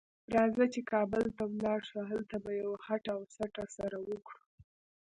[0.35, 4.41] راځه چې کابل ته ولاړ شو؛ هلته به یوه هټه او سټه سره وکړو.